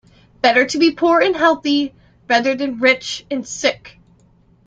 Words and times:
Better 0.41 0.65
to 0.65 0.79
be 0.79 0.89
poor 0.93 1.21
and 1.21 1.35
healthy 1.35 1.93
rather 2.27 2.55
than 2.55 2.79
rich 2.79 3.23
and 3.29 3.47
sick. 3.47 3.99